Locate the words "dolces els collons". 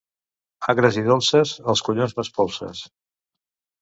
1.09-2.17